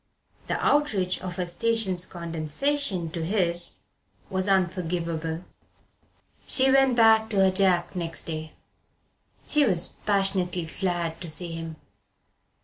[0.47, 3.75] The outrage of her station's condescension to his
[4.31, 5.45] was unforgivable.
[6.47, 8.53] She went back to her Jack next day.
[9.45, 11.75] She was passionately glad to see him.